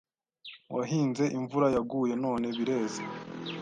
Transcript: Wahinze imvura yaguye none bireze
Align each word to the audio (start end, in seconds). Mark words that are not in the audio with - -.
Wahinze 0.75 1.23
imvura 1.37 1.67
yaguye 1.75 2.13
none 2.23 2.47
bireze 2.57 3.01